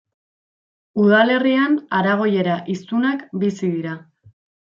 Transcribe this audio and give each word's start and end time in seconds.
Udalerrian 1.03 1.75
aragoiera 1.99 2.57
hiztunak 2.73 3.23
bizi 3.45 3.71
dira. 3.77 3.95